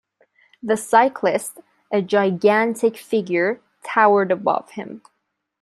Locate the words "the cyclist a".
0.63-2.01